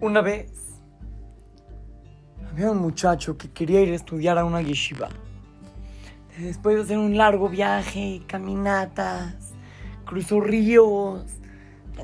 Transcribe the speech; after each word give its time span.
Una 0.00 0.20
vez 0.20 0.52
había 2.50 2.70
un 2.70 2.78
muchacho 2.78 3.38
que 3.38 3.50
quería 3.50 3.80
ir 3.80 3.92
a 3.92 3.96
estudiar 3.96 4.36
a 4.36 4.44
una 4.44 4.60
yeshiva. 4.60 5.08
Después 6.38 6.76
de 6.76 6.82
hacer 6.82 6.98
un 6.98 7.16
largo 7.16 7.48
viaje, 7.48 8.20
caminatas, 8.26 9.54
cruzó 10.04 10.40
ríos, 10.40 11.24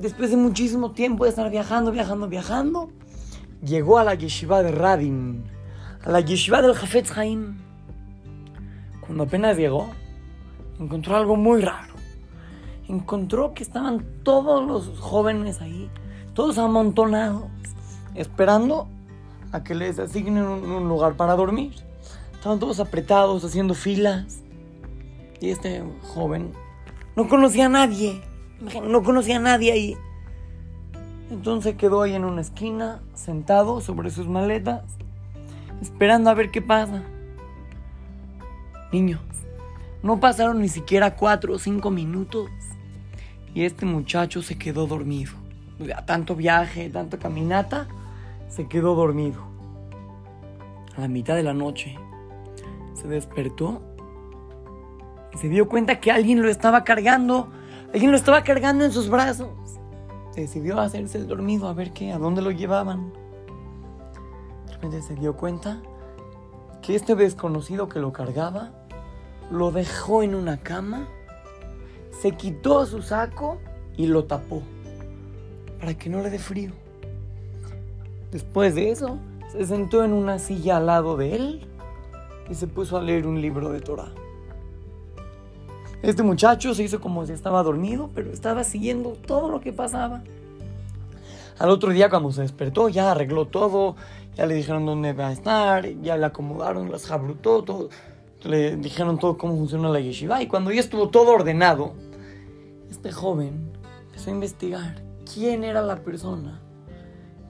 después 0.00 0.30
de 0.30 0.36
muchísimo 0.36 0.90
tiempo 0.90 1.24
de 1.24 1.30
estar 1.30 1.48
viajando, 1.48 1.92
viajando, 1.92 2.28
viajando, 2.28 2.90
llegó 3.62 3.98
a 3.98 4.04
la 4.04 4.14
yeshiva 4.14 4.64
de 4.64 4.72
Radin, 4.72 5.44
a 6.04 6.10
la 6.10 6.20
yeshiva 6.20 6.62
del 6.62 6.74
Jafetz 6.74 7.16
Haim. 7.16 7.56
Cuando 9.00 9.22
apenas 9.22 9.56
llegó, 9.56 9.90
encontró 10.80 11.14
algo 11.14 11.36
muy 11.36 11.60
raro. 11.60 11.94
Encontró 12.88 13.54
que 13.54 13.62
estaban 13.62 14.04
todos 14.24 14.66
los 14.66 14.98
jóvenes 14.98 15.60
ahí, 15.60 15.88
todos 16.34 16.58
amontonados, 16.58 17.44
esperando 18.16 18.88
a 19.52 19.62
que 19.62 19.74
les 19.74 19.98
asignen 19.98 20.44
un, 20.44 20.88
lugar 20.88 21.14
para 21.14 21.36
dormir. 21.36 21.74
Estaban 22.34 22.58
todos 22.58 22.80
apretados, 22.80 23.44
haciendo 23.44 23.74
filas. 23.74 24.42
Y 25.40 25.50
este 25.50 25.82
joven 26.02 26.52
no 27.14 27.28
conocía 27.28 27.66
a 27.66 27.68
nadie. 27.68 28.22
No 28.82 29.02
conocía 29.02 29.36
a 29.36 29.40
nadie 29.40 29.72
ahí. 29.72 29.96
Entonces 31.30 31.76
quedó 31.76 32.02
ahí 32.02 32.14
en 32.14 32.24
una 32.24 32.40
esquina, 32.40 33.00
sentado 33.14 33.80
sobre 33.80 34.10
sus 34.10 34.28
maletas, 34.28 34.84
esperando 35.82 36.30
a 36.30 36.34
ver 36.34 36.50
qué 36.50 36.62
pasa. 36.62 37.02
Niños, 38.92 39.20
no 40.02 40.20
pasaron 40.20 40.60
ni 40.60 40.68
siquiera 40.68 41.16
cuatro 41.16 41.54
o 41.54 41.58
cinco 41.58 41.90
minutos 41.90 42.48
y 43.54 43.64
este 43.64 43.86
muchacho 43.86 44.42
se 44.42 44.56
quedó 44.56 44.86
dormido. 44.86 45.32
tanto 46.06 46.36
viaje, 46.36 46.88
tanta 46.90 47.18
caminata, 47.18 47.88
se 48.48 48.68
quedó 48.68 48.94
dormido. 48.94 49.42
A 50.96 51.02
la 51.02 51.08
mitad 51.08 51.34
de 51.34 51.42
la 51.42 51.54
noche 51.54 51.98
se 52.94 53.08
despertó 53.08 53.82
y 55.34 55.38
se 55.38 55.48
dio 55.48 55.68
cuenta 55.68 56.00
que 56.00 56.10
alguien 56.10 56.42
lo 56.42 56.48
estaba 56.48 56.84
cargando. 56.84 57.48
Alguien 57.92 58.10
lo 58.10 58.16
estaba 58.16 58.42
cargando 58.42 58.84
en 58.84 58.92
sus 58.92 59.08
brazos. 59.08 59.48
Decidió 60.34 60.80
hacerse 60.80 61.18
el 61.18 61.26
dormido 61.26 61.68
a 61.68 61.72
ver 61.72 61.92
qué, 61.92 62.12
a 62.12 62.18
dónde 62.18 62.42
lo 62.42 62.50
llevaban. 62.50 63.12
De 64.66 64.72
repente 64.72 65.02
se 65.02 65.14
dio 65.14 65.36
cuenta 65.36 65.80
que 66.82 66.94
este 66.94 67.14
desconocido 67.14 67.88
que 67.88 67.98
lo 67.98 68.12
cargaba 68.12 68.72
lo 69.50 69.70
dejó 69.70 70.22
en 70.22 70.34
una 70.34 70.58
cama, 70.58 71.08
se 72.10 72.32
quitó 72.32 72.84
su 72.86 73.02
saco 73.02 73.58
y 73.96 74.06
lo 74.06 74.24
tapó 74.24 74.62
para 75.78 75.94
que 75.94 76.08
no 76.08 76.20
le 76.20 76.30
dé 76.30 76.38
frío. 76.38 76.72
Después 78.30 78.74
de 78.74 78.90
eso, 78.90 79.18
se 79.52 79.64
sentó 79.66 80.04
en 80.04 80.12
una 80.12 80.38
silla 80.38 80.78
al 80.78 80.86
lado 80.86 81.16
de 81.16 81.36
él 81.36 81.66
y 82.50 82.54
se 82.54 82.66
puso 82.66 82.96
a 82.96 83.02
leer 83.02 83.26
un 83.26 83.40
libro 83.40 83.70
de 83.70 83.80
Torah. 83.80 84.12
Este 86.02 86.22
muchacho 86.22 86.74
se 86.74 86.82
hizo 86.82 87.00
como 87.00 87.24
si 87.26 87.32
estaba 87.32 87.62
dormido, 87.62 88.10
pero 88.14 88.30
estaba 88.30 88.64
siguiendo 88.64 89.12
todo 89.12 89.48
lo 89.48 89.60
que 89.60 89.72
pasaba. 89.72 90.22
Al 91.58 91.70
otro 91.70 91.90
día 91.90 92.10
cuando 92.10 92.32
se 92.32 92.42
despertó 92.42 92.88
ya 92.88 93.12
arregló 93.12 93.46
todo, 93.46 93.96
ya 94.34 94.44
le 94.46 94.54
dijeron 94.54 94.84
dónde 94.84 95.14
va 95.14 95.28
a 95.28 95.32
estar, 95.32 95.88
ya 96.02 96.16
le 96.16 96.26
acomodaron 96.26 96.92
las 96.92 97.06
jabrutó, 97.06 97.64
todo, 97.64 97.88
le 98.42 98.76
dijeron 98.76 99.18
todo 99.18 99.38
cómo 99.38 99.56
funciona 99.56 99.88
la 99.88 100.00
yeshiva 100.00 100.42
y 100.42 100.48
cuando 100.48 100.70
ya 100.70 100.80
estuvo 100.80 101.08
todo 101.08 101.32
ordenado, 101.32 101.94
este 102.90 103.10
joven 103.10 103.72
empezó 104.08 104.30
a 104.30 104.34
investigar 104.34 105.02
quién 105.32 105.64
era 105.64 105.80
la 105.80 105.96
persona 105.96 106.60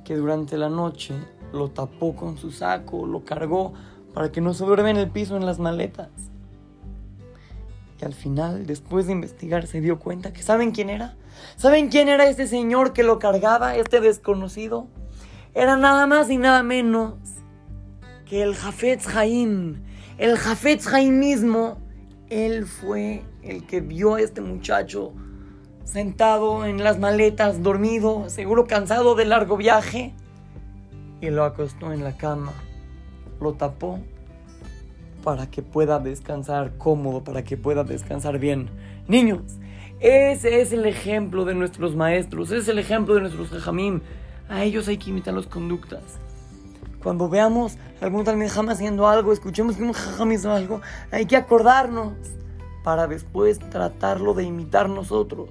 que 0.06 0.14
durante 0.14 0.56
la 0.56 0.68
noche 0.68 1.14
lo 1.52 1.68
tapó 1.68 2.14
con 2.14 2.38
su 2.38 2.52
saco, 2.52 3.06
lo 3.06 3.24
cargó 3.24 3.74
para 4.14 4.30
que 4.30 4.40
no 4.40 4.54
se 4.54 4.64
duerme 4.64 4.90
en 4.90 4.98
el 4.98 5.10
piso 5.10 5.36
en 5.36 5.44
las 5.44 5.58
maletas. 5.58 6.10
Y 8.00 8.04
al 8.04 8.14
final, 8.14 8.66
después 8.66 9.06
de 9.06 9.12
investigar, 9.12 9.66
se 9.66 9.80
dio 9.80 9.98
cuenta 9.98 10.32
que 10.32 10.42
¿saben 10.42 10.70
quién 10.70 10.90
era? 10.90 11.16
¿Saben 11.56 11.88
quién 11.88 12.08
era 12.08 12.28
este 12.28 12.46
señor 12.46 12.92
que 12.92 13.02
lo 13.02 13.18
cargaba, 13.18 13.74
este 13.74 14.00
desconocido? 14.00 14.86
Era 15.54 15.76
nada 15.76 16.06
más 16.06 16.30
y 16.30 16.36
nada 16.36 16.62
menos 16.62 17.14
que 18.26 18.42
el 18.42 18.54
Jafetz 18.54 19.08
Haim. 19.08 19.82
El 20.18 20.36
Jafetz 20.36 20.86
Haim 20.86 21.18
mismo, 21.18 21.78
él 22.30 22.64
fue 22.64 23.24
el 23.42 23.66
que 23.66 23.80
vio 23.80 24.14
a 24.14 24.20
este 24.20 24.40
muchacho 24.40 25.12
sentado 25.86 26.66
en 26.66 26.82
las 26.82 26.98
maletas, 26.98 27.62
dormido, 27.62 28.28
seguro 28.28 28.66
cansado 28.66 29.14
del 29.14 29.30
largo 29.30 29.56
viaje, 29.56 30.12
y 31.20 31.30
lo 31.30 31.44
acostó 31.44 31.92
en 31.92 32.02
la 32.02 32.16
cama, 32.16 32.52
lo 33.40 33.54
tapó 33.54 34.00
para 35.22 35.48
que 35.48 35.62
pueda 35.62 35.98
descansar 36.00 36.76
cómodo, 36.76 37.22
para 37.22 37.44
que 37.44 37.56
pueda 37.56 37.84
descansar 37.84 38.38
bien. 38.38 38.68
Niños, 39.06 39.42
ese 40.00 40.60
es 40.60 40.72
el 40.72 40.86
ejemplo 40.86 41.44
de 41.44 41.54
nuestros 41.54 41.94
maestros, 41.94 42.48
ese 42.48 42.58
es 42.58 42.68
el 42.68 42.78
ejemplo 42.80 43.14
de 43.14 43.20
nuestros 43.20 43.48
jajamim. 43.50 44.00
A 44.48 44.64
ellos 44.64 44.88
hay 44.88 44.98
que 44.98 45.10
imitar 45.10 45.34
las 45.34 45.46
conductas. 45.46 46.02
Cuando 47.02 47.28
veamos 47.28 47.78
algún 48.00 48.24
talmijam 48.24 48.68
haciendo 48.68 49.06
algo, 49.06 49.32
escuchemos 49.32 49.76
que 49.76 49.84
un 49.84 49.92
jajam 49.92 50.32
hizo 50.32 50.50
algo, 50.50 50.80
hay 51.12 51.26
que 51.26 51.36
acordarnos 51.36 52.12
para 52.86 53.08
después 53.08 53.58
tratarlo 53.58 54.32
de 54.32 54.44
imitar 54.44 54.88
nosotros, 54.88 55.48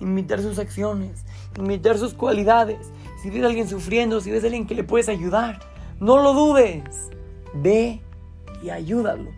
imitar 0.00 0.40
sus 0.40 0.58
acciones, 0.58 1.22
imitar 1.58 1.98
sus 1.98 2.14
cualidades. 2.14 2.78
Si 3.22 3.28
ves 3.28 3.42
a 3.42 3.48
alguien 3.48 3.68
sufriendo, 3.68 4.22
si 4.22 4.30
ves 4.30 4.42
a 4.42 4.46
alguien 4.46 4.66
que 4.66 4.74
le 4.74 4.84
puedes 4.84 5.10
ayudar, 5.10 5.60
no 6.00 6.16
lo 6.16 6.32
dudes. 6.32 7.10
Ve 7.52 8.00
y 8.62 8.70
ayúdalo. 8.70 9.28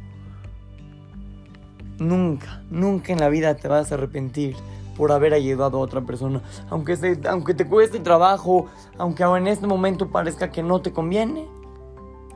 Nunca, 1.98 2.62
nunca 2.70 3.12
en 3.12 3.18
la 3.18 3.28
vida 3.28 3.56
te 3.56 3.66
vas 3.66 3.90
a 3.90 3.96
arrepentir 3.96 4.54
por 4.96 5.10
haber 5.10 5.34
ayudado 5.34 5.78
a 5.78 5.80
otra 5.80 6.02
persona. 6.02 6.42
Aunque, 6.68 7.18
aunque 7.28 7.54
te 7.54 7.66
cueste 7.66 7.98
trabajo, 7.98 8.66
aunque 8.96 9.24
en 9.24 9.48
este 9.48 9.66
momento 9.66 10.08
parezca 10.08 10.52
que 10.52 10.62
no 10.62 10.82
te 10.82 10.92
conviene. 10.92 11.48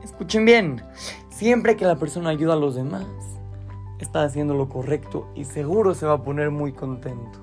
Escuchen 0.03 0.43
bien, 0.43 0.83
siempre 1.29 1.77
que 1.77 1.85
la 1.85 1.95
persona 1.95 2.31
ayuda 2.31 2.55
a 2.55 2.57
los 2.57 2.75
demás, 2.75 3.05
está 3.99 4.23
haciendo 4.23 4.53
lo 4.53 4.69
correcto 4.69 5.27
y 5.35 5.45
seguro 5.45 5.93
se 5.93 6.05
va 6.05 6.13
a 6.13 6.23
poner 6.23 6.51
muy 6.51 6.73
contento. 6.73 7.39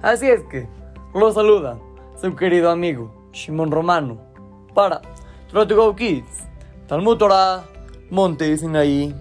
Así 0.00 0.28
es 0.28 0.42
que, 0.44 0.66
lo 1.14 1.32
saluda 1.32 1.78
su 2.20 2.34
querido 2.34 2.70
amigo 2.70 3.12
Shimon 3.32 3.70
Romano 3.70 4.18
para 4.74 5.02
Try 5.50 5.66
Go 5.74 5.94
Kids, 5.94 6.44
Talmud 6.86 7.18
Torah, 7.18 7.64
Monte 8.10 8.56
Sinaí. 8.56 9.14